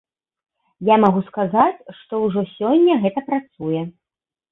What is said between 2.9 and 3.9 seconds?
гэта працуе.